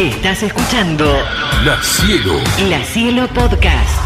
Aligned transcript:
Estás 0.00 0.42
escuchando 0.42 1.04
La 1.62 1.76
Cielo. 1.82 2.32
La 2.70 2.82
Cielo 2.84 3.28
Podcast. 3.34 4.00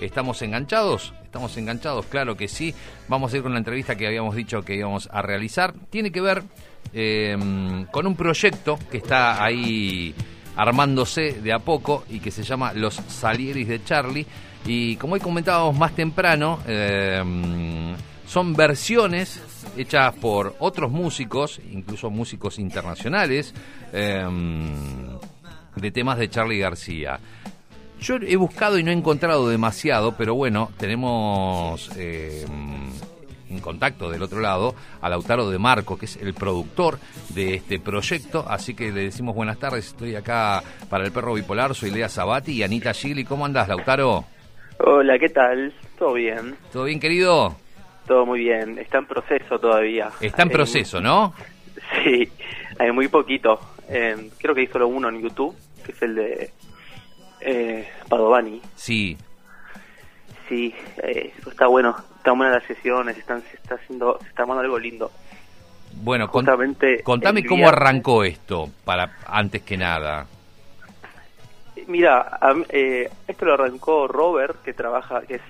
¿Estamos 0.00 0.42
enganchados? 0.42 1.14
¿Estamos 1.22 1.56
enganchados? 1.56 2.06
Claro 2.06 2.36
que 2.36 2.48
sí. 2.48 2.74
Vamos 3.06 3.32
a 3.32 3.36
ir 3.36 3.44
con 3.44 3.52
la 3.52 3.58
entrevista 3.58 3.94
que 3.94 4.04
habíamos 4.04 4.34
dicho 4.34 4.62
que 4.62 4.74
íbamos 4.74 5.08
a 5.12 5.22
realizar. 5.22 5.74
Tiene 5.90 6.10
que 6.10 6.20
ver 6.20 6.42
eh, 6.92 7.36
con 7.92 8.08
un 8.08 8.16
proyecto 8.16 8.80
que 8.90 8.96
está 8.96 9.44
ahí 9.44 10.12
armándose 10.56 11.34
de 11.40 11.52
a 11.52 11.60
poco 11.60 12.04
y 12.10 12.18
que 12.18 12.32
se 12.32 12.42
llama 12.42 12.72
Los 12.72 12.96
Salieris 12.96 13.68
de 13.68 13.84
Charlie. 13.84 14.26
Y 14.64 14.96
como 14.96 15.14
hoy 15.14 15.20
comentábamos 15.20 15.78
más 15.78 15.94
temprano, 15.94 16.58
eh, 16.66 17.22
son 18.26 18.54
versiones 18.54 19.40
hechas 19.76 20.14
por 20.14 20.54
otros 20.58 20.90
músicos, 20.90 21.60
incluso 21.72 22.10
músicos 22.10 22.58
internacionales, 22.58 23.54
eh, 23.92 24.24
de 25.76 25.90
temas 25.90 26.18
de 26.18 26.28
Charlie 26.28 26.58
García. 26.58 27.18
Yo 28.00 28.16
he 28.16 28.36
buscado 28.36 28.78
y 28.78 28.82
no 28.82 28.90
he 28.90 28.94
encontrado 28.94 29.48
demasiado, 29.48 30.12
pero 30.16 30.34
bueno, 30.34 30.70
tenemos 30.76 31.90
eh, 31.96 32.44
en 33.48 33.60
contacto 33.60 34.10
del 34.10 34.22
otro 34.22 34.40
lado 34.40 34.74
a 35.00 35.08
Lautaro 35.08 35.48
de 35.48 35.58
Marco, 35.58 35.96
que 35.96 36.06
es 36.06 36.16
el 36.16 36.34
productor 36.34 36.98
de 37.30 37.54
este 37.54 37.78
proyecto, 37.78 38.44
así 38.48 38.74
que 38.74 38.92
le 38.92 39.04
decimos 39.04 39.34
buenas 39.34 39.58
tardes, 39.58 39.86
estoy 39.86 40.14
acá 40.14 40.62
para 40.90 41.04
el 41.04 41.12
perro 41.12 41.34
bipolar, 41.34 41.74
soy 41.74 41.90
Lea 41.90 42.08
Sabati 42.08 42.52
y 42.52 42.62
Anita 42.62 42.92
Gigli, 42.92 43.24
¿cómo 43.24 43.46
andás, 43.46 43.68
Lautaro? 43.68 44.24
Hola, 44.78 45.18
¿qué 45.18 45.30
tal? 45.30 45.72
¿Todo 45.98 46.14
bien? 46.14 46.54
¿Todo 46.70 46.84
bien, 46.84 47.00
querido? 47.00 47.56
Todo 48.06 48.24
muy 48.26 48.40
bien. 48.40 48.78
Está 48.78 48.98
en 48.98 49.06
proceso 49.06 49.58
todavía. 49.58 50.10
Está 50.20 50.42
en 50.42 50.50
proceso, 50.50 51.00
¿no? 51.00 51.34
Sí, 52.04 52.28
hay 52.78 52.92
muy 52.92 53.08
poquito. 53.08 53.60
Eh, 53.88 54.30
creo 54.38 54.54
que 54.54 54.62
hay 54.62 54.66
solo 54.68 54.88
uno 54.88 55.08
en 55.08 55.20
YouTube, 55.20 55.54
que 55.84 55.92
es 55.92 56.02
el 56.02 56.14
de 56.14 56.50
eh, 57.40 57.88
Padovani. 58.08 58.60
Sí. 58.74 59.16
Sí, 60.48 60.74
eh, 61.02 61.32
eso 61.38 61.50
está 61.50 61.66
bueno. 61.66 61.96
Están 62.16 62.38
buenas 62.38 62.56
las 62.56 62.66
sesiones, 62.66 63.16
están, 63.18 63.42
se 63.42 63.56
está 63.56 63.76
haciendo, 63.76 64.18
se 64.20 64.28
está 64.28 64.42
armando 64.42 64.62
algo 64.62 64.78
lindo. 64.78 65.10
Bueno, 66.02 66.28
Justamente 66.28 67.02
contame 67.02 67.44
cómo 67.44 67.68
arrancó 67.68 68.24
esto, 68.24 68.68
para 68.84 69.16
antes 69.26 69.62
que 69.62 69.76
nada. 69.76 70.26
Mira, 71.86 72.38
a 72.40 72.54
eh, 72.68 73.08
esto 73.26 73.44
lo 73.44 73.54
arrancó 73.54 74.08
Robert, 74.08 74.62
que 74.62 74.72
trabaja, 74.72 75.22
que 75.22 75.36
es 75.36 75.42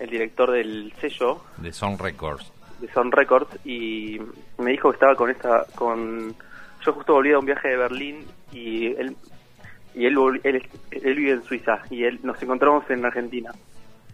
el 0.00 0.10
director 0.10 0.50
del 0.50 0.92
sello 1.00 1.40
de 1.58 1.72
Sound 1.72 2.00
Records. 2.00 2.52
de 2.80 2.88
Sound 2.92 3.12
Records 3.14 3.48
y 3.66 4.20
me 4.58 4.70
dijo 4.72 4.90
que 4.90 4.94
estaba 4.96 5.14
con 5.16 5.30
esta 5.30 5.64
con 5.74 6.34
yo 6.84 6.92
justo 6.92 7.14
volví 7.14 7.30
de 7.30 7.36
un 7.36 7.44
viaje 7.46 7.68
de 7.68 7.76
Berlín 7.76 8.24
y 8.52 8.86
él 8.94 9.16
y 9.94 10.06
él, 10.06 10.16
él, 10.44 10.62
él 10.92 11.14
vive 11.14 11.32
en 11.32 11.42
Suiza 11.42 11.80
y 11.90 12.04
él 12.04 12.20
nos 12.22 12.40
encontramos 12.42 12.88
en 12.90 13.04
Argentina 13.04 13.50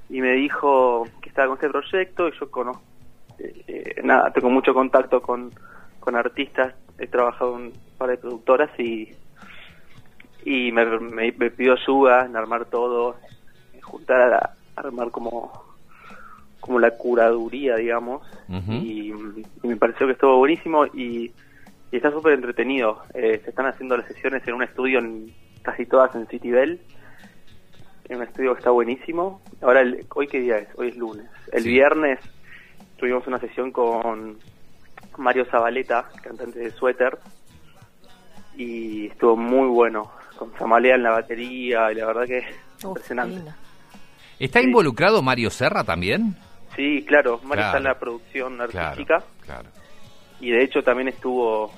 y 0.08 0.20
me 0.20 0.32
dijo 0.32 1.06
que 1.20 1.28
estaba 1.28 1.48
con 1.48 1.56
este 1.56 1.68
proyecto 1.68 2.28
y 2.28 2.32
yo 2.38 2.50
conozco 2.50 2.82
eh, 3.38 4.00
nada 4.02 4.30
tengo 4.32 4.48
mucho 4.50 4.72
contacto 4.72 5.20
con, 5.20 5.50
con 6.00 6.16
artistas 6.16 6.74
he 6.98 7.06
trabajado 7.08 7.56
en 7.56 7.62
un 7.64 7.72
par 7.98 8.08
de 8.10 8.16
productoras 8.16 8.70
y 8.78 9.10
y 10.46 10.72
me, 10.72 10.84
me, 11.00 11.32
me 11.32 11.50
pidió 11.50 11.72
ayuda 11.74 12.26
en 12.26 12.36
armar 12.36 12.66
todo 12.66 13.16
en 13.72 13.80
juntar 13.80 14.20
a, 14.22 14.28
la- 14.28 14.54
armar 14.76 15.10
como 15.10 15.52
como 16.64 16.78
la 16.78 16.92
curaduría, 16.92 17.76
digamos, 17.76 18.26
y, 18.48 19.12
y 19.62 19.66
me 19.68 19.76
pareció 19.76 20.06
que 20.06 20.14
estuvo 20.14 20.38
buenísimo 20.38 20.86
y, 20.86 21.30
y 21.92 21.96
está 21.96 22.10
súper 22.10 22.32
entretenido. 22.32 23.02
Eh, 23.12 23.38
se 23.44 23.50
están 23.50 23.66
haciendo 23.66 23.98
las 23.98 24.06
sesiones 24.06 24.42
en 24.48 24.54
un 24.54 24.62
estudio, 24.62 24.98
en, 24.98 25.30
casi 25.60 25.84
todas 25.84 26.14
en 26.14 26.26
City 26.28 26.50
Bell, 26.50 26.80
en 28.08 28.16
un 28.16 28.22
estudio 28.22 28.54
que 28.54 28.60
está 28.60 28.70
buenísimo. 28.70 29.42
Ahora, 29.60 29.82
el- 29.82 30.06
¿hoy 30.14 30.26
qué 30.26 30.40
día 30.40 30.56
es? 30.56 30.68
Hoy 30.76 30.88
es 30.88 30.96
lunes. 30.96 31.26
El 31.52 31.64
Sí. 31.64 31.68
viernes 31.68 32.18
tuvimos 32.96 33.26
una 33.26 33.38
sesión 33.38 33.70
con 33.70 34.38
Mario 35.18 35.44
Zabaleta, 35.50 36.08
cantante 36.22 36.60
de 36.60 36.70
Suéter, 36.70 37.18
y 38.56 39.08
estuvo 39.08 39.36
muy 39.36 39.68
bueno, 39.68 40.10
con 40.38 40.50
Samalea 40.58 40.94
en 40.94 41.02
la 41.02 41.10
batería, 41.10 41.92
y 41.92 41.96
la 41.96 42.06
verdad 42.06 42.24
que 42.26 42.38
Uf, 42.38 42.84
impresionante. 42.84 43.52
¿Está 44.38 44.60
Sí. 44.60 44.66
involucrado 44.66 45.20
Mario 45.22 45.50
Serra 45.50 45.84
también? 45.84 46.34
Sí, 46.76 47.04
claro, 47.06 47.38
Mario 47.44 47.62
Claro. 47.62 47.66
está 47.66 47.78
en 47.78 47.84
la 47.84 47.98
producción 47.98 48.60
artística 48.60 49.22
claro. 49.44 49.68
y 50.40 50.50
de 50.50 50.64
hecho 50.64 50.82
también 50.82 51.08
estuvo 51.08 51.72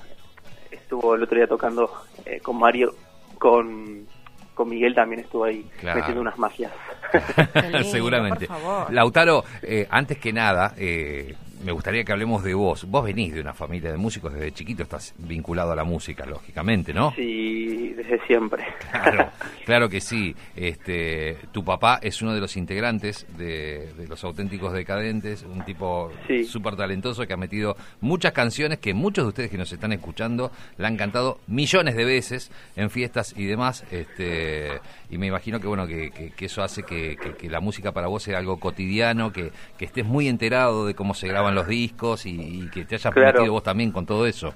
estuvo 0.71 1.15
el 1.15 1.23
otro 1.23 1.37
día 1.37 1.47
tocando 1.47 1.89
eh, 2.25 2.39
con 2.41 2.57
Mario, 2.57 2.93
con, 3.39 4.05
con 4.53 4.69
Miguel 4.69 4.93
también 4.95 5.21
estuvo 5.21 5.45
ahí 5.45 5.63
Claro. 5.79 5.99
metiendo 5.99 6.21
unas 6.21 6.37
magias. 6.37 6.71
Lindo, 7.63 7.83
Seguramente. 7.83 8.47
por 8.47 8.57
favor. 8.57 8.93
Lautaro, 8.93 9.43
eh, 9.61 9.87
antes 9.89 10.17
que 10.17 10.33
nada, 10.33 10.73
eh, 10.77 11.35
me 11.63 11.71
gustaría 11.71 12.03
que 12.03 12.11
hablemos 12.11 12.43
de 12.43 12.53
vos. 12.53 12.85
Vos 12.89 13.03
venís 13.03 13.33
de 13.33 13.41
una 13.41 13.53
familia 13.53 13.91
de 13.91 13.97
músicos 13.97 14.33
desde 14.33 14.51
chiquito, 14.51 14.83
estás 14.83 15.13
vinculado 15.17 15.71
a 15.71 15.75
la 15.75 15.83
música, 15.83 16.25
lógicamente, 16.25 16.93
¿no? 16.93 17.13
sí, 17.15 17.93
desde 17.95 18.19
siempre. 18.27 18.63
Claro, 18.91 19.29
claro 19.65 19.89
que 19.89 19.99
sí. 20.01 20.35
Este, 20.55 21.37
tu 21.51 21.63
papá 21.63 21.99
es 22.01 22.21
uno 22.21 22.33
de 22.33 22.39
los 22.41 22.57
integrantes 22.57 23.25
de, 23.37 23.91
de 23.97 24.07
los 24.07 24.23
auténticos 24.23 24.73
decadentes, 24.73 25.43
un 25.43 25.63
tipo 25.65 26.11
Sí. 26.27 26.43
súper 26.43 26.75
talentoso 26.75 27.25
que 27.25 27.33
ha 27.33 27.37
metido 27.37 27.75
muchas 28.01 28.33
canciones 28.33 28.79
que 28.79 28.93
muchos 28.93 29.25
de 29.25 29.29
ustedes 29.29 29.49
que 29.51 29.57
nos 29.57 29.71
están 29.71 29.93
escuchando 29.93 30.51
la 30.77 30.87
han 30.89 30.97
cantado 30.97 31.39
millones 31.47 31.95
de 31.95 32.05
veces 32.05 32.51
en 32.75 32.89
fiestas 32.89 33.33
y 33.37 33.45
demás. 33.45 33.83
Este, 33.91 34.79
y 35.09 35.17
me 35.17 35.27
imagino 35.27 35.59
que 35.59 35.67
bueno 35.67 35.87
que, 35.87 36.11
que- 36.11 36.31
que 36.31 36.45
eso 36.45 36.61
hace 36.63 36.83
que, 36.83 37.17
la 37.49 37.59
música 37.61 37.91
para 37.93 38.07
vos 38.07 38.23
sea 38.23 38.37
algo 38.37 38.57
cotidiano, 38.59 39.31
que, 39.31 39.51
que 39.77 39.85
estés 39.85 40.05
muy 40.05 40.27
enterado 40.27 40.85
de 40.85 40.93
cómo 40.95 41.13
se 41.13 41.27
los 41.55 41.67
discos 41.67 42.25
y, 42.25 42.63
y 42.63 42.69
que 42.69 42.85
te 42.85 42.95
hayas 42.95 43.13
Claro. 43.13 43.39
metido 43.39 43.53
vos 43.53 43.63
también 43.63 43.91
con 43.91 44.05
todo 44.05 44.25
eso. 44.25 44.53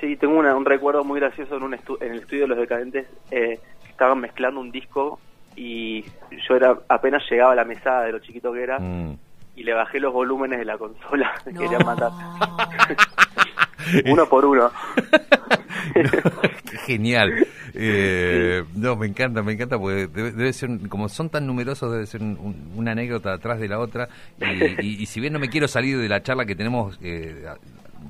Sí, 0.00 0.16
tengo 0.16 0.38
una- 0.38 0.54
un 0.56 0.64
recuerdo 0.64 1.04
muy 1.04 1.20
gracioso 1.20 1.56
en, 1.56 1.62
un 1.62 1.72
estu- 1.72 1.98
en 2.00 2.12
el 2.12 2.20
estudio 2.20 2.42
de 2.42 2.48
Los 2.48 2.58
Decadentes 2.58 3.06
eh, 3.30 3.60
que 3.84 3.90
estaban 3.90 4.18
mezclando 4.20 4.60
un 4.60 4.70
disco 4.70 5.18
y 5.56 6.04
yo 6.48 6.56
era 6.56 6.78
apenas 6.88 7.22
llegaba 7.30 7.52
a 7.52 7.56
la 7.56 7.64
mesada 7.64 8.02
de 8.04 8.12
lo 8.12 8.18
chiquito 8.20 8.52
que 8.52 8.62
era 8.62 8.78
Mm. 8.78 9.16
y 9.56 9.62
le 9.64 9.74
bajé 9.74 10.00
los 10.00 10.12
volúmenes 10.12 10.58
de 10.58 10.64
la 10.64 10.78
consola, 10.78 11.32
me 11.46 11.52
No. 11.52 11.60
querían 11.60 11.84
matar. 11.84 12.10
uno 14.06 14.26
por 14.26 14.44
uno. 14.46 14.70
Qué 16.70 16.76
genial. 16.86 17.46
Eh, 17.74 18.64
no, 18.74 18.96
me 18.96 19.06
encanta, 19.06 19.42
me 19.42 19.52
encanta 19.52 19.78
porque 19.78 20.06
debe, 20.08 20.32
debe 20.32 20.52
ser, 20.52 20.70
como 20.88 21.08
son 21.08 21.28
tan 21.30 21.46
numerosos, 21.46 21.92
debe 21.92 22.06
ser 22.06 22.22
un- 22.22 22.38
un- 22.38 22.72
una 22.76 22.92
anécdota 22.92 23.32
atrás 23.32 23.60
de 23.60 23.68
la 23.68 23.78
otra. 23.78 24.08
Y, 24.40 24.84
y- 24.86 25.02
y 25.02 25.06
si 25.06 25.20
bien 25.20 25.32
no 25.32 25.38
me 25.38 25.48
quiero 25.48 25.68
salir 25.68 25.98
de 25.98 26.08
la 26.08 26.22
charla 26.22 26.44
que 26.44 26.54
tenemos 26.56 26.98
eh, 27.02 27.44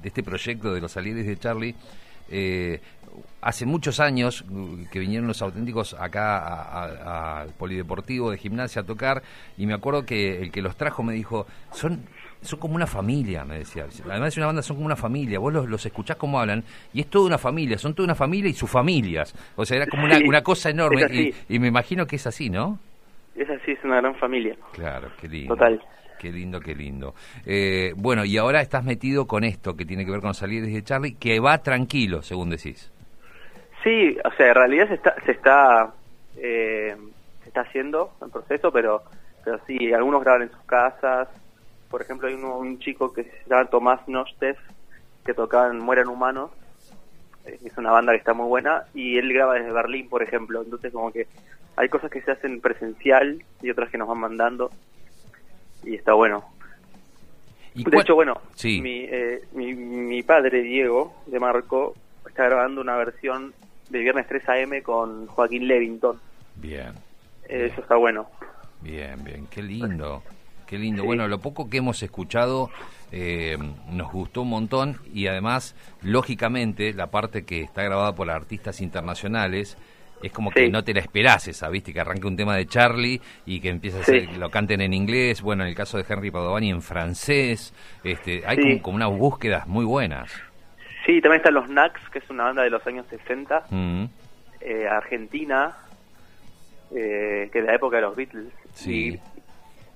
de 0.03 0.09
este 0.09 0.23
proyecto 0.23 0.73
de 0.73 0.81
los 0.81 0.93
salieres 0.93 1.27
de 1.27 1.37
Charlie, 1.37 1.75
eh, 2.31 2.81
hace 3.43 3.67
muchos 3.67 4.01
años 4.01 4.43
uh, 4.51 4.85
que 4.91 4.99
vinieron 4.99 5.27
los 5.27 5.43
auténticos 5.43 5.95
acá 5.95 7.41
al 7.43 7.49
polideportivo 7.55 8.31
de 8.31 8.39
gimnasia 8.39 8.83
a 8.83 8.85
tocar 8.85 9.23
y 9.59 9.67
me 9.67 9.75
acuerdo 9.75 10.05
que 10.05 10.41
el 10.43 10.53
que 10.53 10.63
los 10.63 10.77
trajo 10.77 11.03
me 11.03 11.13
dijo, 11.15 11.47
son 11.73 12.03
son 12.43 12.59
como 12.59 12.75
una 12.75 12.87
familia, 12.87 13.45
me 13.45 13.59
decía. 13.59 13.87
Además 14.09 14.35
de 14.35 14.41
una 14.41 14.47
banda, 14.47 14.63
son 14.63 14.77
como 14.77 14.87
una 14.87 14.97
familia. 14.97 15.39
Vos 15.39 15.53
los, 15.53 15.69
los 15.69 15.85
escuchás 15.85 16.17
cómo 16.17 16.41
hablan 16.41 16.65
y 16.93 17.01
es 17.01 17.07
toda 17.09 17.27
una 17.27 17.39
familia, 17.39 17.79
son 17.79 17.95
toda 17.95 18.07
una 18.07 18.15
familia 18.15 18.51
y 18.51 18.55
sus 18.55 18.71
familias. 18.71 19.35
O 19.57 19.65
sea, 19.65 19.79
era 19.79 19.87
como 19.87 20.05
una, 20.05 20.43
cosa 20.43 20.71
enorme 20.71 21.07
y, 21.11 21.35
y 21.49 21.59
me 21.59 21.69
imagino 21.69 22.07
que 22.07 22.17
es 22.17 22.27
así, 22.27 22.51
¿no? 22.51 22.79
Es 23.37 23.49
así, 23.49 23.73
es 23.73 23.85
una 23.85 23.97
gran 23.97 24.15
familia. 24.17 24.57
Claro, 24.73 25.09
qué 25.21 25.29
lindo. 25.29 25.55
Total. 25.55 25.81
Qué 26.21 26.31
lindo, 26.31 26.61
qué 26.61 26.75
lindo. 26.75 27.15
Eh, 27.47 27.95
bueno, 27.97 28.27
y 28.27 28.37
ahora 28.37 28.61
estás 28.61 28.85
metido 28.85 29.27
con 29.27 29.43
esto 29.43 29.75
que 29.75 29.87
tiene 29.87 30.05
que 30.05 30.11
ver 30.11 30.21
con 30.21 30.35
salir 30.35 30.63
desde 30.63 30.83
Charlie, 30.83 31.15
que 31.15 31.41
va 31.41 31.57
tranquilo, 31.63 32.21
según 32.21 32.51
decís. 32.51 32.93
Sí, 33.83 34.19
o 34.23 34.31
sea, 34.33 34.49
en 34.49 34.55
realidad 34.55 34.89
se 34.89 34.95
está, 34.95 35.15
se 35.25 35.33
está, 35.33 35.95
eh, 36.37 36.95
se 37.43 37.49
está 37.49 37.63
haciendo 37.63 38.13
en 38.21 38.31
proceso, 38.31 38.71
pero, 38.71 39.03
pero 39.43 39.59
sí, 39.67 39.95
algunos 39.95 40.23
graban 40.23 40.43
en 40.43 40.51
sus 40.51 40.61
casas. 40.65 41.29
Por 41.91 42.03
ejemplo, 42.03 42.29
hay 42.29 42.35
uno- 42.35 42.57
un 42.57 42.79
chico 42.79 43.13
que 43.13 43.25
se 43.25 43.31
llama 43.51 43.67
Tomás 43.69 44.07
Nostev, 44.09 44.57
que 45.25 45.35
tocaba 45.35 45.67
en 45.69 45.81
Mueran 45.81 46.09
Humanos, 46.09 46.51
eh, 47.45 47.59
es 47.65 47.77
una 47.77 47.91
banda 47.91 48.13
que 48.13 48.19
está 48.19 48.33
muy 48.33 48.47
buena, 48.47 48.85
y 48.95 49.19
él 49.19 49.33
graba 49.33 49.55
desde 49.55 49.73
Berlín, 49.73 50.09
por 50.09 50.23
ejemplo. 50.23 50.63
Entonces, 50.63 50.93
como 50.93 51.13
que 51.13 51.27
hay 51.77 51.89
cosas 51.89 52.11
que 52.11 52.23
se 52.23 52.31
hacen 52.31 52.61
presencial 52.61 53.43
y 53.61 53.71
otras 53.71 53.91
que 53.91 53.99
nos 53.99 54.07
van 54.09 54.19
mandando, 54.19 54.71
y 55.83 55.97
está 55.97 56.13
bueno. 56.15 56.45
¿Y 57.75 57.85
De 57.85 57.99
hecho, 57.99 58.15
bueno, 58.15 58.41
Sí. 58.55 58.81
mi, 58.81 59.05
eh, 59.05 59.43
mi, 59.53 59.75
mi 59.75 60.23
padre, 60.23 60.63
Diego, 60.63 61.15
de 61.27 61.39
Marco, 61.41 61.95
está 62.27 62.45
grabando 62.45 62.81
una 62.81 62.97
versión 62.97 63.53
de 63.89 63.99
Viernes 64.01 64.27
3 64.29 64.49
AM 64.49 64.83
con 64.83 65.27
Joaquín 65.27 65.67
Levington. 65.67 66.21
Bien, 66.57 66.93
Eh, 67.49 67.69
Eso 67.73 67.81
está 67.81 67.97
bueno. 67.97 68.29
bien, 68.81 69.25
bien. 69.25 69.47
Qué 69.49 69.61
lindo. 69.63 70.23
Qué 70.71 70.79
lindo. 70.79 71.03
Sí. 71.03 71.07
Bueno, 71.07 71.27
lo 71.29 71.41
poco 71.41 71.69
que 71.69 71.79
hemos 71.79 72.03
escuchado 72.03 72.71
eh, 73.13 73.59
nos 73.91 74.13
gustó 74.13 74.43
un 74.43 74.51
montón 74.51 74.99
y 75.13 75.27
además, 75.27 75.75
lógicamente, 76.01 76.95
la 76.95 77.09
parte 77.09 77.45
que 77.45 77.61
está 77.63 77.83
grabada 77.83 78.15
por 78.15 78.31
artistas 78.31 78.81
internacionales 78.81 79.77
es 80.23 80.31
como 80.33 80.51
que 80.51 80.69
no 80.69 80.85
te 80.85 80.93
la 80.95 81.01
esperás 81.01 81.49
esa, 81.49 81.69
¿viste? 81.71 81.93
Que 81.93 82.01
arranque 82.01 82.27
un 82.29 82.37
tema 82.37 82.55
de 82.55 82.67
Charlie 82.67 83.21
y 83.47 83.59
que 83.59 83.71
empiece 83.71 83.99
a 84.01 84.05
Sí. 84.05 84.13
ser- 84.21 84.37
lo 84.37 84.51
canten 84.51 84.81
en 84.83 84.93
inglés, 84.95 85.41
bueno, 85.43 85.65
en 85.65 85.71
el 85.71 85.75
caso 85.75 85.97
de 85.99 86.05
Henry 86.09 86.31
Padovani 86.31 86.71
en 86.71 86.83
francés, 86.83 87.73
este, 88.05 88.43
hay 88.47 88.57
Sí. 88.59 88.63
como, 88.63 88.83
como 88.83 88.97
unas 88.97 89.19
búsquedas 89.19 89.67
muy 89.67 89.85
buenas. 89.85 90.31
Sí, 91.07 91.21
también 91.23 91.39
están 91.39 91.55
los 91.55 91.67
Knacks, 91.67 92.01
que 92.13 92.19
es 92.19 92.29
una 92.31 92.45
banda 92.45 92.63
de 92.63 92.71
los 92.71 92.87
años 92.87 93.07
60, 93.09 93.65
Mm, 93.71 94.05
eh, 94.61 94.87
argentina, 94.89 95.75
eh, 96.95 97.49
que 97.53 97.59
es 97.61 97.65
la 97.65 97.75
época 97.75 97.97
de 97.97 98.03
los 98.03 98.15
Beatles. 98.15 98.53
Sí. 98.75 99.15
Y, 99.15 99.21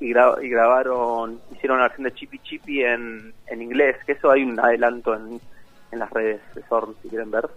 y, 0.00 0.12
gra- 0.12 0.42
y 0.42 0.48
grabaron, 0.48 1.40
hicieron 1.54 1.76
una 1.78 1.86
versión 1.88 2.04
de 2.04 2.12
Chippy 2.14 2.38
Chippy 2.40 2.82
en, 2.82 3.32
en 3.46 3.62
inglés, 3.62 3.96
que 4.06 4.12
eso 4.12 4.30
hay 4.30 4.42
un 4.42 4.58
adelanto 4.60 5.14
en, 5.14 5.40
en 5.92 5.98
las 5.98 6.10
redes 6.10 6.40
de 6.54 6.62
Zorn, 6.62 6.94
si 7.02 7.08
quieren 7.08 7.30
ver. 7.30 7.48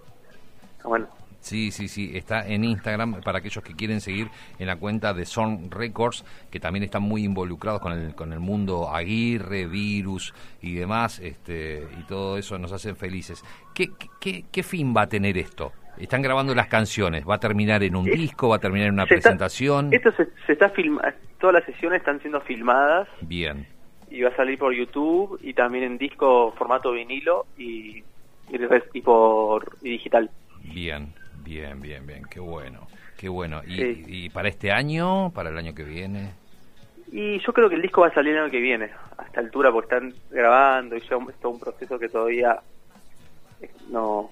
Ah, 0.84 0.88
Bueno, 0.88 1.08
Sí, 1.40 1.72
sí, 1.72 1.88
sí, 1.88 2.12
está 2.18 2.46
en 2.46 2.66
Instagram 2.66 3.22
para 3.22 3.38
aquellos 3.38 3.64
que 3.64 3.74
quieren 3.74 4.02
seguir 4.02 4.28
en 4.60 4.68
la 4.68 4.76
cuenta 4.76 5.14
de 5.14 5.24
Zorn 5.26 5.72
Records, 5.72 6.26
que 6.52 6.60
también 6.60 6.84
están 6.84 7.04
muy 7.04 7.24
involucrados 7.24 7.80
con 7.80 7.94
el, 7.94 8.16
con 8.16 8.34
el 8.34 8.40
mundo 8.40 8.90
Aguirre, 8.94 9.66
Virus 9.66 10.34
y 10.62 10.74
demás, 10.74 11.20
este, 11.20 11.88
y 11.98 12.04
todo 12.04 12.38
eso 12.38 12.58
nos 12.58 12.74
hacen 12.74 12.98
felices. 12.98 13.46
¿Qué, 13.74 13.92
qué, 14.20 14.44
qué 14.52 14.64
fin 14.64 14.94
va 14.98 15.04
a 15.04 15.08
tener 15.08 15.38
esto? 15.38 15.72
Están 15.98 16.22
grabando 16.22 16.54
las 16.54 16.68
canciones, 16.68 17.24
¿va 17.26 17.36
a 17.36 17.40
terminar 17.40 17.82
en 17.82 17.96
un 17.96 18.06
disco, 18.06 18.50
va 18.50 18.58
a 18.58 18.60
terminar 18.60 18.88
en 18.88 18.96
una 18.96 19.06
se 19.06 19.16
está- 19.16 19.30
presentación? 19.30 19.94
esto 19.94 20.12
se, 20.14 20.28
se 20.46 20.54
está 20.54 20.70
filma, 20.70 21.02
todas 21.40 21.54
las 21.56 21.66
sesiones 21.66 22.00
están 22.00 22.20
siendo 22.22 22.42
filmadas 22.42 23.08
Bien, 23.22 23.68
y 24.10 24.22
va 24.22 24.30
a 24.30 24.36
salir 24.36 24.58
por 24.58 24.74
YouTube 24.74 25.40
y 25.42 25.54
también 25.54 25.84
en 25.84 25.98
disco 25.98 26.54
formato 26.58 26.92
vinilo 26.92 27.46
y, 27.58 28.04
y, 28.50 29.02
por 29.02 29.78
y 29.82 29.92
digital. 29.92 30.30
bien, 30.64 31.14
bien, 31.44 31.82
bien, 31.82 32.06
bien, 32.08 32.24
qué 32.30 32.40
bueno, 32.40 32.88
qué 33.18 33.30
bueno. 33.30 33.62
¿Y, 33.66 33.76
Sí. 33.76 34.04
y 34.08 34.30
para 34.30 34.50
este 34.50 34.72
año, 34.72 35.32
para 35.34 35.50
el 35.50 35.58
año 35.58 35.74
que 35.76 35.84
viene? 35.84 36.32
Y 37.12 37.40
yo 37.40 37.54
creo 37.54 37.70
que 37.70 37.76
el 37.76 37.82
disco 37.82 38.02
va 38.02 38.08
a 38.08 38.14
salir 38.14 38.34
el 38.34 38.44
año 38.44 38.52
que 38.52 38.60
viene, 38.60 38.90
a 39.18 39.24
esta 39.24 39.40
altura, 39.40 39.72
porque 39.72 39.96
están 39.96 40.14
grabando 40.30 40.96
y 40.96 41.00
ya 41.02 41.16
es 41.30 41.36
todo 41.40 41.52
un 41.54 41.60
proceso 41.60 41.98
que 41.98 42.10
todavía 42.10 42.60
eh, 43.62 43.70
no, 43.90 44.30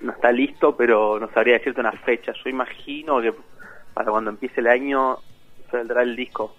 no 0.00 0.12
está 0.12 0.32
listo, 0.32 0.76
pero 0.76 1.18
no 1.20 1.28
sabría 1.32 1.58
decirte 1.58 1.80
una 1.80 1.92
fecha. 1.92 2.32
Yo 2.32 2.50
imagino 2.50 3.20
que 3.20 3.32
para 3.94 4.10
cuando 4.10 4.30
empiece 4.30 4.60
el 4.60 4.66
año 4.66 5.18
saldrá 5.70 6.02
el 6.02 6.16
disco, 6.16 6.54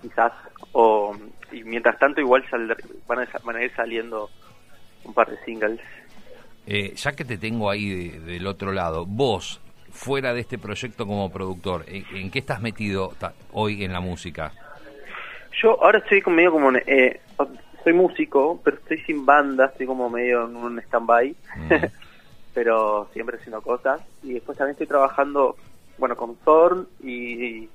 quizás, 0.00 0.32
o 0.72 1.16
y 1.52 1.64
mientras 1.64 1.98
tanto 1.98 2.20
igual 2.20 2.44
saldrá- 2.50 2.76
van, 3.06 3.20
a, 3.20 3.28
van 3.44 3.56
a 3.56 3.64
ir 3.64 3.72
saliendo 3.74 4.30
un 5.04 5.12
par 5.14 5.28
de 5.30 5.36
singles. 5.44 5.80
Eh, 6.66 6.94
ya 6.94 7.12
que 7.12 7.24
te 7.24 7.36
tengo 7.38 7.70
ahí 7.70 7.88
de- 8.10 8.20
del 8.20 8.46
otro 8.46 8.72
lado, 8.72 9.04
vos, 9.06 9.60
fuera 9.90 10.32
de 10.34 10.40
este 10.40 10.58
proyecto 10.58 11.06
como 11.06 11.30
productor, 11.32 11.84
¿en, 11.88 12.04
en 12.14 12.30
qué 12.30 12.38
estás 12.40 12.60
metido 12.60 13.12
hoy 13.52 13.82
en 13.84 13.92
la 13.92 14.00
música? 14.00 14.52
Yo 15.62 15.82
ahora 15.82 15.98
estoy 15.98 16.22
como 16.22 16.36
medio 16.36 16.52
como... 16.52 16.70
Eh, 16.86 17.20
soy 17.82 17.92
músico, 17.94 18.60
pero 18.62 18.76
estoy 18.76 18.98
sin 19.04 19.24
banda, 19.24 19.66
estoy 19.66 19.86
como 19.86 20.08
medio 20.10 20.44
en 20.46 20.54
un 20.56 20.78
stand-by. 20.80 21.34
Mm. 21.56 21.68
pero 22.54 23.08
siempre 23.12 23.36
haciendo 23.38 23.62
cosas. 23.62 24.00
Y 24.22 24.34
después 24.34 24.58
también 24.58 24.72
estoy 24.72 24.86
trabajando, 24.86 25.56
bueno, 25.98 26.16
con 26.16 26.36
Thorn 26.36 26.86
y, 27.02 27.44
y 27.44 27.68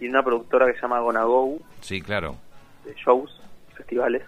una 0.00 0.22
productora 0.22 0.66
que 0.66 0.74
se 0.74 0.82
llama 0.82 1.00
Gonago, 1.00 1.58
Sí, 1.80 2.00
claro. 2.02 2.36
de 2.84 2.94
shows, 2.94 3.40
festivales. 3.76 4.22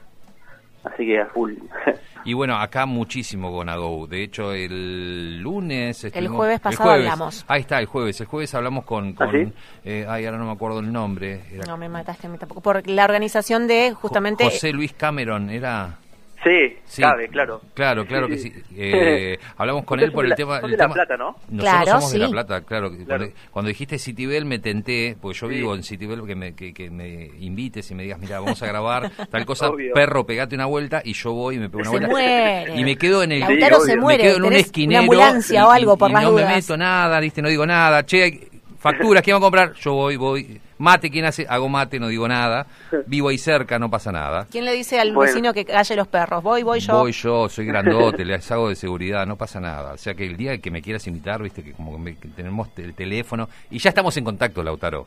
Así 0.85 1.05
que 1.07 1.21
a 1.21 1.27
full. 1.27 1.55
Y 2.25 2.35
bueno, 2.35 2.57
acá 2.57 2.85
muchísimo 2.85 3.51
Gonago. 3.51 4.07
De 4.07 4.23
hecho, 4.23 4.53
el 4.53 5.41
lunes... 5.41 6.05
estuvimos- 6.05 6.37
jueves 6.37 6.55
el 6.57 6.61
pasado 6.61 6.91
jueves. 6.91 7.07
hablamos. 7.11 7.45
Ahí 7.49 7.61
está, 7.63 7.79
el 7.79 7.87
jueves. 7.87 8.21
El 8.21 8.27
jueves 8.27 8.55
hablamos 8.55 8.85
con... 8.85 9.13
con 9.15 9.29
¿Ah, 9.29 9.33
sí? 9.33 9.53
eh, 9.85 10.05
ay, 10.09 10.27
ahora 10.27 10.37
no 10.39 10.45
me 10.47 10.53
acuerdo 10.53 10.81
el 10.81 10.93
nombre. 10.93 11.41
Era 11.53 11.65
No 11.67 11.77
me 11.79 11.89
mataste 11.89 12.27
a 12.27 12.31
mí 12.31 12.37
tampoco. 12.37 12.61
Por 12.61 12.87
la 12.89 13.05
organización 13.05 13.67
de 13.67 13.93
justamente. 13.95 14.45
José 14.45 14.73
Luis 14.73 14.93
Cameron, 14.93 15.49
era... 15.49 15.97
sí, 16.45 16.77
Sí, 16.85 17.03
cabe, 17.03 17.29
claro. 17.29 17.61
Claro, 17.75 18.07
claro 18.07 18.29
que 18.29 18.39
sí. 18.39 18.53
Eh, 18.77 19.39
hablamos 19.57 19.85
con 19.85 20.01
él 20.01 20.13
por 20.13 20.25
el 20.25 20.31
la- 20.31 20.37
tema... 20.37 20.57
el 20.59 20.71
de 20.71 20.77
La 20.77 20.85
tema- 20.85 20.95
Plata, 20.95 21.17
¿no? 21.17 21.37
Nosotros 21.51 21.61
Claro, 21.85 21.87
somos 22.01 22.13
de 22.13 22.19
La 22.19 22.27
sí. 22.27 22.33
Plata, 22.33 22.61
claro. 22.63 22.91
Claro. 22.91 23.07
Cuando, 23.07 23.35
cuando 23.51 23.69
dijiste 23.69 23.99
Citibel 23.99 24.45
me 24.45 24.59
tenté, 24.59 25.17
pues 25.21 25.39
yo 25.41 25.49
Sí. 25.49 25.55
vivo 25.57 25.75
en 25.75 25.83
Citibel, 25.83 26.25
que 26.27 26.35
me, 26.35 26.55
que, 26.55 26.73
que 26.73 26.91
me 26.91 27.31
invites 27.41 27.91
y 27.91 27.95
me 27.95 28.03
digas, 28.05 28.19
mira, 28.19 28.41
vamos 28.41 28.63
a 28.63 28.67
grabar 28.67 29.11
tal 29.31 29.45
cosa, 29.47 29.69
Obvio. 29.69 29.93
perro, 29.95 30.25
pegate 30.25 30.55
una 30.55 30.67
vuelta, 30.67 31.03
y 31.05 31.13
yo 31.13 31.33
voy 31.33 31.57
y 31.57 31.59
me 31.59 31.69
pego 31.69 31.81
una 31.81 31.91
Se 31.91 31.97
vuelta. 31.97 32.09
muere. 32.09 32.77
Y 32.81 32.85
me 32.85 32.97
quedo 32.97 33.23
en 33.23 33.33
el... 33.33 33.47
Sí, 33.47 33.61
se 33.87 33.97
muere. 33.97 34.25
Me 34.25 34.29
quedo 34.31 34.37
en 34.39 34.45
un 34.45 34.53
esquinero. 34.53 35.01
Una 35.01 35.01
ambulancia 35.01 35.67
o 35.67 35.71
algo 35.71 35.97
por 35.97 36.11
y 36.11 36.15
las 36.15 36.23
no 36.23 36.31
dudas. 36.33 36.49
me 36.49 36.55
meto 36.57 36.77
nada, 36.77 37.21
¿viste? 37.21 37.43
No 37.43 37.49
digo 37.49 37.67
nada. 37.67 38.05
Che, 38.07 38.49
facturas, 38.79 39.23
¿quién 39.23 39.35
va 39.35 39.39
a 39.39 39.43
comprar? 39.43 39.73
Yo 39.75 39.93
voy, 39.95 40.17
voy. 40.17 40.61
Mate, 40.79 41.11
¿quién 41.11 41.25
hace? 41.25 41.45
Hago 41.49 41.69
mate, 41.69 41.99
no 41.99 42.09
digo 42.09 42.27
nada. 42.29 42.67
Vivo 43.07 43.29
ahí 43.29 43.39
cerca, 43.39 43.79
no 43.79 43.91
pasa 43.91 44.13
nada. 44.13 44.47
¿Quién 44.51 44.65
le 44.65 44.73
dice 44.73 44.99
al 45.01 45.13
Bueno. 45.13 45.31
vecino 45.33 45.53
que 45.53 45.65
calle 45.65 45.97
los 45.97 46.07
perros? 46.09 46.43
Voy, 46.43 46.63
voy 46.63 46.81
yo. 46.81 46.99
Voy 46.99 47.13
yo, 47.13 47.49
soy 47.49 47.67
grandote, 48.15 48.25
les 48.25 48.51
hago 48.53 48.69
de 48.69 48.77
seguridad, 48.77 49.27
no 49.27 49.37
pasa 49.37 49.61
nada. 49.61 49.93
O 49.95 49.99
sea 49.99 50.15
que 50.15 50.25
el 50.25 50.37
día 50.37 50.59
que 50.59 50.71
me 50.71 50.81
quieras 50.81 51.07
invitar, 51.07 51.43
viste, 51.43 51.63
que 51.63 51.73
como 51.73 51.93
que, 51.93 51.99
me- 51.99 52.17
que 52.17 52.29
tenemos 52.29 52.69
el 52.77 52.95
teléfono 52.95 53.49
y 53.71 53.79
ya 53.79 53.91
estamos 53.91 54.17
en 54.17 54.25
contacto, 54.25 54.63
Lautaro. 54.63 55.07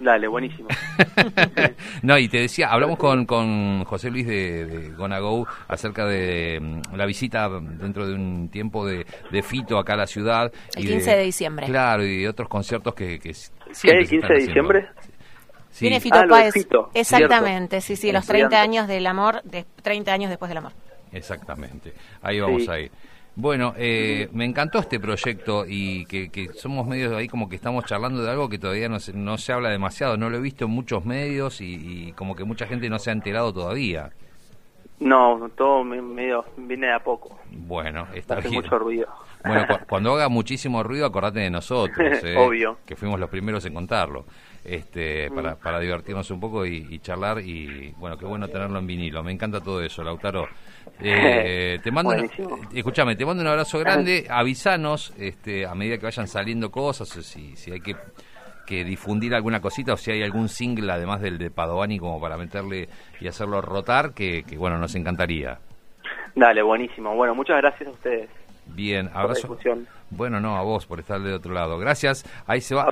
Dale, 0.00 0.28
buenísimo. 0.28 0.68
no, 2.02 2.18
y 2.18 2.28
te 2.28 2.38
decía, 2.38 2.68
hablamos 2.68 2.98
con, 2.98 3.26
con 3.26 3.84
José 3.84 4.10
Luis 4.10 4.26
de, 4.26 4.64
de 4.66 4.90
Gonna 4.92 5.18
Go 5.18 5.46
acerca 5.66 6.06
de 6.06 6.60
mm, 6.60 6.94
la 6.96 7.04
visita 7.06 7.48
dentro 7.48 8.06
de 8.06 8.14
un 8.14 8.48
tiempo 8.48 8.86
de, 8.86 9.04
de 9.30 9.42
Fito 9.42 9.78
acá 9.78 9.94
a 9.94 9.96
la 9.96 10.06
ciudad. 10.06 10.52
El 10.76 10.84
y 10.84 10.88
15 10.88 11.10
de 11.16 11.22
diciembre. 11.24 11.66
Claro, 11.66 12.04
y 12.04 12.22
de 12.22 12.28
otros 12.28 12.48
conciertos 12.48 12.94
que, 12.94 13.18
que 13.18 13.30
¿Qué? 13.30 13.30
¿El 13.30 13.74
se 13.74 13.88
15 13.88 13.92
están 13.92 14.08
de 14.08 14.16
haciendo. 14.16 14.38
diciembre? 14.38 14.86
Sí. 15.70 15.84
Viene 15.84 16.00
Fito 16.00 16.18
Ah, 16.18 16.26
Páez. 16.28 16.54
Fito, 16.54 16.90
Exactamente, 16.94 17.80
sí, 17.80 17.94
sí, 17.96 18.10
los 18.12 18.24
30 18.26 18.46
Estudiante. 18.46 18.56
años 18.56 18.88
del 18.88 19.06
amor, 19.06 19.42
de 19.42 19.66
30 19.82 20.12
años 20.12 20.30
después 20.30 20.48
del 20.48 20.58
amor. 20.58 20.72
Exactamente, 21.12 21.92
ahí 22.22 22.40
vamos 22.40 22.64
Sí. 22.64 22.70
ahí. 22.70 22.90
Bueno, 23.40 23.72
eh, 23.76 24.28
me 24.32 24.44
encantó 24.44 24.80
este 24.80 24.98
proyecto 24.98 25.64
y 25.64 26.04
que, 26.06 26.28
que 26.28 26.48
somos 26.54 26.88
medios 26.88 27.12
ahí 27.14 27.28
como 27.28 27.48
que 27.48 27.54
estamos 27.54 27.84
charlando 27.84 28.20
de 28.20 28.28
algo 28.32 28.48
que 28.48 28.58
todavía 28.58 28.88
no 28.88 28.98
se, 28.98 29.12
no 29.12 29.38
se 29.38 29.52
habla 29.52 29.68
demasiado. 29.70 30.16
No 30.16 30.28
lo 30.28 30.38
he 30.38 30.40
visto 30.40 30.64
en 30.64 30.72
muchos 30.72 31.04
medios 31.04 31.60
y, 31.60 32.08
y 32.08 32.12
como 32.14 32.34
que 32.34 32.42
mucha 32.42 32.66
gente 32.66 32.90
no 32.90 32.98
se 32.98 33.10
ha 33.10 33.12
enterado 33.12 33.52
todavía. 33.52 34.10
No, 34.98 35.48
todo 35.56 35.84
me- 35.84 36.02
medio 36.02 36.44
viene 36.56 36.88
de 36.88 36.94
a 36.94 36.98
poco. 36.98 37.38
Bueno, 37.52 38.08
está 38.12 38.38
Hace 38.38 38.48
bien. 38.48 38.62
mucho 38.62 38.76
ruido. 38.76 39.06
Bueno, 39.48 39.66
cu- 39.66 39.84
cuando 39.88 40.12
haga 40.14 40.28
muchísimo 40.28 40.82
ruido, 40.82 41.06
acordate 41.06 41.40
de 41.40 41.50
nosotros, 41.50 41.96
¿eh? 42.24 42.36
Obvio. 42.36 42.78
que 42.86 42.94
fuimos 42.94 43.18
los 43.18 43.28
primeros 43.28 43.64
en 43.66 43.74
contarlo, 43.74 44.24
este, 44.64 45.30
para, 45.30 45.54
Mm. 45.54 45.58
para 45.58 45.80
divertirnos 45.80 46.30
un 46.30 46.38
poco 46.40 46.64
y, 46.66 46.86
y 46.90 46.98
charlar 47.00 47.40
y 47.40 47.92
bueno, 47.98 48.16
qué 48.16 48.26
bueno 48.26 48.46
tenerlo 48.48 48.78
en 48.78 48.86
vinilo. 48.86 49.22
Me 49.22 49.32
encanta 49.32 49.60
todo 49.60 49.82
eso, 49.82 50.02
Lautaro. 50.04 50.46
Eh, 51.00 51.78
te 51.82 51.90
mando, 51.90 52.14
escúchame, 52.74 53.16
te 53.16 53.24
mando 53.26 53.42
un 53.42 53.48
abrazo 53.48 53.78
grande. 53.78 54.26
Avisanos, 54.30 55.12
este, 55.18 55.66
a 55.66 55.74
medida 55.74 55.96
que 55.98 56.04
vayan 56.06 56.28
saliendo 56.28 56.70
cosas, 56.70 57.08
si, 57.08 57.56
si 57.56 57.72
hay 57.72 57.80
que 57.80 57.96
que 58.66 58.84
difundir 58.84 59.34
alguna 59.34 59.62
cosita 59.62 59.94
o 59.94 59.96
si 59.96 60.10
hay 60.10 60.22
algún 60.22 60.50
single 60.50 60.92
además 60.92 61.22
del 61.22 61.38
de 61.38 61.50
Padovani 61.50 61.98
como 61.98 62.20
para 62.20 62.36
meterle 62.36 62.86
y 63.18 63.26
hacerlo 63.26 63.62
rotar, 63.62 64.12
que, 64.12 64.42
que 64.44 64.58
bueno, 64.58 64.76
nos 64.76 64.94
encantaría. 64.94 65.58
Dale, 66.34 66.60
buenísimo. 66.60 67.14
Bueno, 67.14 67.34
muchas 67.34 67.56
gracias 67.56 67.88
a 67.88 67.92
ustedes 67.92 68.28
Bien, 68.68 69.10
abrazo. 69.12 69.58
Bueno, 70.10 70.40
no, 70.40 70.56
a 70.56 70.62
vos 70.62 70.86
por 70.86 71.00
estar 71.00 71.20
del 71.20 71.34
otro 71.34 71.52
lado. 71.52 71.78
Gracias. 71.78 72.24
Ahí 72.46 72.60
se 72.60 72.74
va 72.74 72.88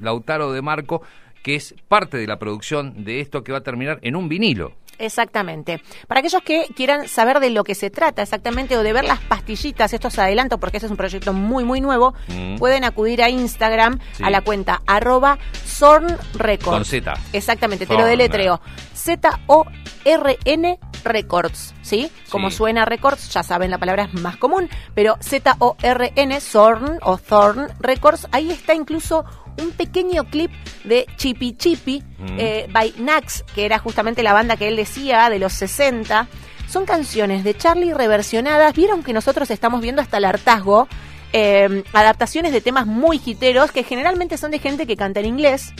Lautaro 0.00 0.52
de 0.52 0.62
Marco, 0.62 1.02
que 1.42 1.54
es 1.54 1.74
parte 1.88 2.16
de 2.16 2.26
la 2.26 2.38
producción 2.38 3.04
de 3.04 3.20
esto 3.20 3.44
que 3.44 3.52
va 3.52 3.58
a 3.58 3.62
terminar 3.62 3.98
en 4.02 4.16
un 4.16 4.28
vinilo. 4.28 4.72
Exactamente. 4.98 5.82
Para 6.08 6.20
aquellos 6.20 6.42
que 6.42 6.66
quieran 6.74 7.08
saber 7.08 7.40
de 7.40 7.50
lo 7.50 7.64
que 7.64 7.74
se 7.74 7.90
trata 7.90 8.22
exactamente 8.22 8.76
o 8.76 8.82
de 8.82 8.92
ver 8.92 9.04
las 9.04 9.20
pastillitas, 9.20 9.92
esto 9.92 10.08
es 10.08 10.18
adelanto 10.18 10.58
porque 10.58 10.78
este 10.78 10.86
es 10.86 10.90
un 10.90 10.96
proyecto 10.96 11.32
muy, 11.32 11.64
muy 11.64 11.80
nuevo, 11.80 12.14
Mm. 12.28 12.56
pueden 12.56 12.84
acudir 12.84 13.22
a 13.22 13.28
Instagram 13.30 13.98
Sí. 14.12 14.24
a 14.24 14.30
la 14.30 14.40
cuenta 14.42 14.82
arroba 14.86 15.38
Zorn 15.64 16.16
Records. 16.34 16.70
Con 16.76 16.84
Z. 16.84 17.14
Exactamente, 17.32 17.86
te 17.86 17.94
lo 17.94 18.04
deletreo. 18.04 18.60
Z-O-R-N 18.94 20.78
Records, 21.04 21.74
¿sí? 21.82 22.10
Como 22.30 22.50
Sí. 22.50 22.56
suena 22.56 22.84
Records, 22.84 23.30
ya 23.32 23.42
saben, 23.42 23.70
la 23.70 23.78
palabra 23.78 24.04
es 24.04 24.14
más 24.20 24.36
común, 24.36 24.68
pero 24.94 25.16
Z-O-R-N, 25.20 26.40
Zorn 26.40 26.98
o 27.02 27.16
Thorn 27.18 27.68
Records, 27.80 28.26
ahí 28.32 28.50
está 28.50 28.74
incluso 28.74 29.24
un 29.62 29.70
pequeño 29.70 30.24
clip 30.24 30.50
de 30.84 31.06
Chippy 31.16 31.54
Chippy 31.56 32.02
Mm. 32.18 32.36
eh, 32.38 32.66
by 32.70 32.94
Nax, 32.98 33.44
que 33.54 33.64
era 33.66 33.78
justamente 33.78 34.22
la 34.22 34.32
banda 34.32 34.56
que 34.56 34.68
él 34.68 34.76
decía 34.76 35.28
de 35.30 35.38
los 35.38 35.52
60. 35.52 36.28
Son 36.68 36.84
canciones 36.86 37.44
de 37.44 37.54
Charlie 37.54 37.94
reversionadas. 37.94 38.74
Vieron 38.74 39.02
que 39.02 39.12
nosotros 39.12 39.50
estamos 39.50 39.80
viendo 39.80 40.02
hasta 40.02 40.16
el 40.18 40.24
hartazgo. 40.24 40.88
eh, 41.32 41.82
adaptaciones 41.92 42.52
de 42.52 42.60
temas 42.62 42.86
muy 42.86 43.20
hiteros 43.24 43.70
que 43.72 43.82
generalmente 43.82 44.38
son 44.38 44.50
de 44.52 44.58
gente 44.58 44.86
que 44.86 44.96
canta 44.96 45.20
en 45.20 45.26
inglés 45.26 45.72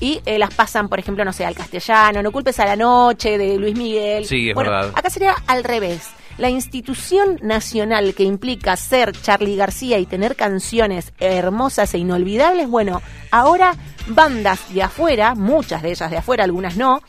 y 0.00 0.20
eh, 0.26 0.38
las 0.38 0.54
pasan, 0.54 0.88
por 0.88 0.98
ejemplo, 1.00 1.24
no 1.24 1.32
sé, 1.32 1.44
al 1.44 1.54
castellano, 1.54 2.22
no 2.22 2.30
culpes 2.30 2.60
a 2.60 2.66
la 2.66 2.76
noche 2.76 3.36
de 3.38 3.56
Luis 3.56 3.76
Miguel. 3.76 4.24
Sí, 4.26 4.50
es 4.50 4.54
Bueno, 4.54 4.70
verdad. 4.70 4.90
Acá 4.94 5.10
sería 5.10 5.34
al 5.46 5.64
revés. 5.64 6.08
La 6.38 6.50
institución 6.50 7.38
nacional 7.42 8.14
que 8.14 8.24
implica 8.24 8.76
ser 8.76 9.12
Charlie 9.12 9.56
García 9.56 9.98
y 9.98 10.06
tener 10.06 10.36
canciones 10.36 11.12
hermosas 11.18 11.92
e 11.94 11.98
inolvidables, 11.98 12.68
bueno, 12.68 13.02
ahora 13.30 13.74
bandas 14.08 14.72
de 14.72 14.82
afuera, 14.82 15.34
muchas 15.34 15.82
de 15.82 15.90
ellas 15.90 16.10
de 16.10 16.16
afuera, 16.16 16.44
algunas 16.44 16.76
no, 16.76 17.00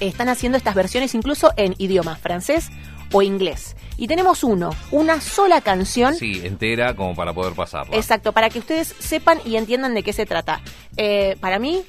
están 0.00 0.28
haciendo 0.28 0.58
estas 0.58 0.74
versiones 0.74 1.14
incluso 1.14 1.52
en 1.56 1.74
idioma 1.78 2.16
francés 2.16 2.70
o 3.12 3.22
inglés. 3.22 3.76
Y 3.96 4.06
tenemos 4.06 4.42
uno, 4.44 4.70
una 4.90 5.20
sola 5.20 5.60
canción. 5.60 6.14
Sí, 6.14 6.40
entera 6.44 6.94
como 6.96 7.14
para 7.14 7.34
poder 7.34 7.54
pasarla. 7.54 7.96
Exacto, 7.96 8.32
para 8.32 8.48
que 8.48 8.60
ustedes 8.60 8.94
sepan 8.98 9.38
y 9.44 9.56
entiendan 9.56 9.94
de 9.94 10.02
qué 10.02 10.12
se 10.12 10.26
trata. 10.26 10.60
Eh, 10.96 11.36
para 11.40 11.58
mí 11.58 11.82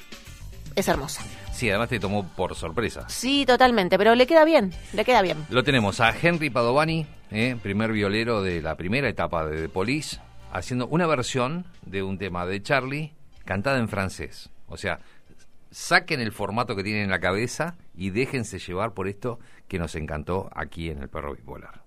es 0.74 0.88
hermosa. 0.88 1.22
Sí, 1.62 1.70
además 1.70 1.90
te 1.90 2.00
tomó 2.00 2.26
por 2.26 2.56
sorpresa. 2.56 3.08
Sí, 3.08 3.46
totalmente, 3.46 3.96
pero 3.96 4.16
le 4.16 4.26
queda 4.26 4.44
bien, 4.44 4.72
le 4.94 5.04
queda 5.04 5.22
bien. 5.22 5.46
Lo 5.48 5.62
tenemos 5.62 6.00
a 6.00 6.10
Henry 6.10 6.50
Padovani, 6.50 7.06
eh, 7.30 7.56
primer 7.62 7.92
violero 7.92 8.42
de 8.42 8.60
la 8.60 8.74
primera 8.74 9.08
etapa 9.08 9.46
de 9.46 9.62
The 9.62 9.68
Police, 9.68 10.18
haciendo 10.50 10.88
una 10.88 11.06
versión 11.06 11.64
de 11.86 12.02
un 12.02 12.18
tema 12.18 12.46
de 12.46 12.60
Charlie 12.60 13.12
cantada 13.44 13.78
en 13.78 13.88
francés. 13.88 14.50
O 14.66 14.76
sea, 14.76 14.98
saquen 15.70 16.18
el 16.18 16.32
formato 16.32 16.74
que 16.74 16.82
tienen 16.82 17.04
en 17.04 17.10
la 17.10 17.20
cabeza 17.20 17.76
y 17.94 18.10
déjense 18.10 18.58
llevar 18.58 18.92
por 18.92 19.06
esto 19.06 19.38
que 19.68 19.78
nos 19.78 19.94
encantó 19.94 20.50
aquí 20.56 20.90
en 20.90 21.00
el 21.00 21.08
Perro 21.08 21.32
Bipolar. 21.32 21.80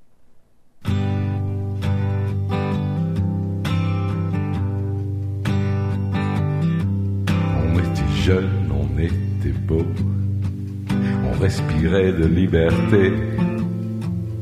On 7.36 7.78
était 7.78 8.24
jeunes, 8.24 8.72
on 8.72 8.98
était 8.98 9.35
on 9.70 11.40
respirait 11.42 12.14
de 12.14 12.26
liberté, 12.26 13.14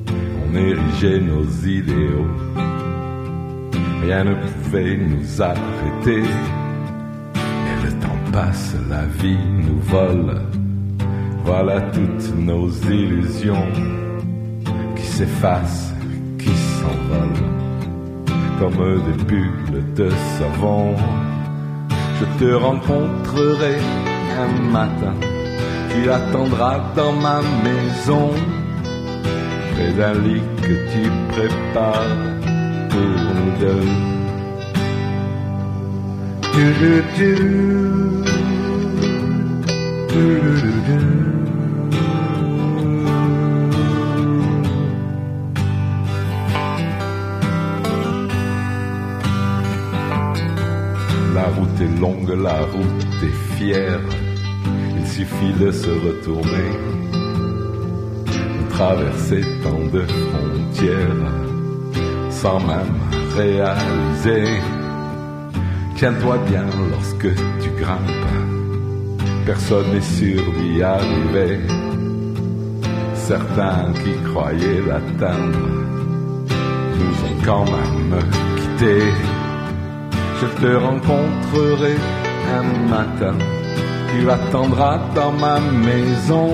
on 0.07 0.55
érigeait 0.55 1.19
nos 1.19 1.43
idéaux, 1.65 2.27
rien 4.03 4.23
ne 4.25 4.35
pouvait 4.35 4.97
nous 4.97 5.41
arrêter. 5.41 6.23
Mais 7.33 7.85
le 7.85 7.91
temps 7.99 8.31
passe, 8.31 8.75
la 8.89 9.05
vie 9.21 9.37
nous 9.67 9.79
vole, 9.81 10.41
voilà 11.43 11.81
toutes 11.81 12.35
nos 12.37 12.69
illusions 12.69 13.67
qui 14.95 15.05
s'effacent, 15.05 15.93
qui 16.37 16.49
s'envolent, 16.49 17.49
comme 18.59 19.01
des 19.05 19.23
bulles 19.23 19.83
de 19.95 20.09
savon. 20.37 20.95
Je 22.19 22.45
te 22.45 22.53
rencontrerai 22.53 23.77
un 24.45 24.71
matin, 24.71 25.15
tu 25.91 26.09
attendras 26.09 26.79
dans 26.95 27.13
ma 27.13 27.41
maison, 27.63 28.31
près 29.73 29.91
d'un 29.93 30.13
lit 30.13 30.41
que 30.61 30.75
tu 30.91 31.03
prépares 31.31 32.17
pour 32.89 33.13
nous 33.37 33.51
deux. 33.59 33.87
Du, 36.53 36.67
du, 37.17 37.33
du. 40.85 41.32
La 51.43 51.49
route 51.49 51.81
est 51.81 51.99
longue, 51.99 52.41
la 52.41 52.61
route 52.61 53.05
est 53.21 53.57
fière. 53.57 53.99
Il 54.97 55.05
suffit 55.05 55.51
de 55.59 55.71
se 55.71 55.89
retourner, 55.89 56.69
traverser 58.69 59.41
tant 59.61 59.83
de 59.91 60.03
frontières, 60.03 61.31
sans 62.29 62.59
même 62.61 62.95
réaliser. 63.35 64.61
Tiens-toi 65.97 66.37
bien 66.47 66.63
lorsque 66.89 67.35
tu 67.61 67.69
grimpes, 67.77 68.31
personne 69.45 69.91
n'est 69.91 69.99
sûr 69.99 70.41
d'y 70.53 70.81
arriver. 70.81 71.59
Certains 73.15 73.91
qui 74.01 74.13
croyaient 74.31 74.81
l'atteindre 74.87 75.59
nous 76.99 77.17
ont 77.27 77.43
quand 77.43 77.65
même 77.65 78.17
quittés. 78.55 79.32
Je 80.43 80.49
te 80.61 80.75
rencontrerai 80.75 81.95
un 82.57 82.65
matin. 82.89 83.35
Tu 84.09 84.29
attendras 84.29 84.99
dans 85.15 85.31
ma 85.31 85.57
maison, 85.59 86.49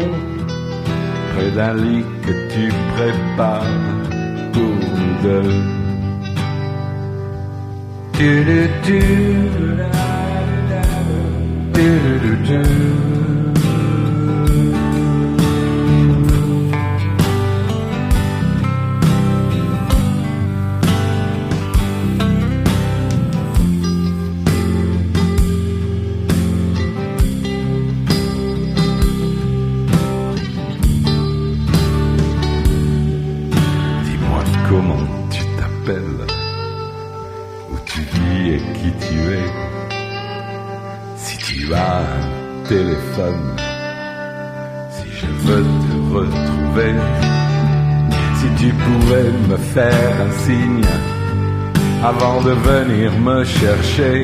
près 1.34 1.50
d'un 1.50 1.74
lit 1.74 2.05
que 2.22 2.34
tu 2.53 2.72
prépares 2.93 3.74
pour 4.53 4.75
nous 4.96 5.13
deux. 5.24 5.50
Du, 8.19 8.60
si 44.92 45.08
je 45.20 45.26
veux 45.46 45.64
te 45.64 45.94
retrouver, 46.16 46.94
si 48.40 48.48
tu 48.60 48.74
pouvais 48.74 49.32
me 49.50 49.58
faire 49.58 50.16
un 50.28 50.32
signe 50.46 50.86
avant 52.04 52.42
de 52.42 52.52
venir 52.52 53.12
me 53.20 53.44
chercher, 53.44 54.22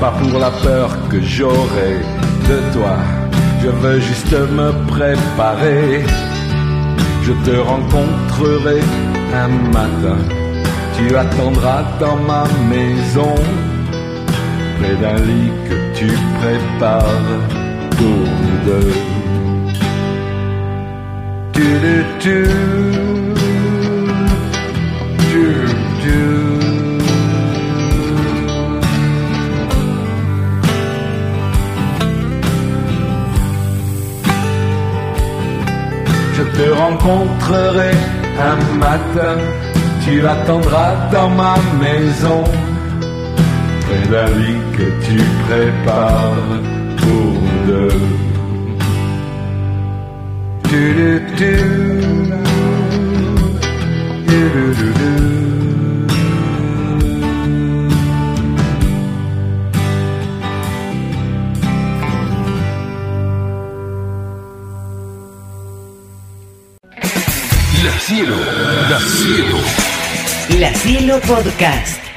pas 0.00 0.12
pour 0.12 0.38
la 0.38 0.50
peur 0.50 0.90
que 1.10 1.20
j'aurai 1.20 1.94
de 2.48 2.72
toi, 2.72 2.96
je 3.62 3.68
veux 3.68 4.00
juste 4.00 4.32
me 4.32 4.70
préparer. 4.88 6.04
Je 7.22 7.32
te 7.46 7.56
rencontrerai 7.56 8.80
un 9.32 9.48
matin. 9.72 10.18
Tu 10.96 11.16
attendras 11.16 11.84
dans 11.98 12.16
ma 12.16 12.44
maison, 12.68 13.34
près 14.78 14.94
d'un 15.02 15.18
lit 15.28 15.50
que 15.68 15.76
tu 15.98 16.08
prépares 16.40 17.22
pour 17.96 18.22
nous 18.42 18.58
deux. 18.66 18.92
Du, 21.52 21.68
du. 22.20 22.44
Du, 25.30 25.46
du. 26.02 26.54
Je 36.36 36.42
te 36.42 36.70
rencontrerai 36.70 37.92
un 38.50 38.56
matin, 38.78 39.36
tu 40.04 40.26
attendras 40.26 40.94
dans 41.12 41.30
ma 41.30 41.56
maison, 41.80 42.42
la 44.10 44.24
vie 44.26 44.60
que 44.76 44.86
tu 45.04 45.18
prépares 45.46 46.60
pour 46.98 47.34
deux. 47.66 48.00
Du, 50.68 50.94
du, 51.36 51.84
La 67.84 68.00
cielo, 68.00 68.36
la 68.90 68.98
cielo. 68.98 69.58
La 70.58 70.74
cielo 70.74 71.18
podcast. 71.26 72.13